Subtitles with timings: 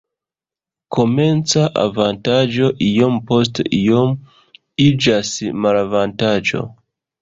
[0.95, 4.19] Komenca avantaĝo iom post iom
[4.91, 6.69] iĝas malavantaĝo.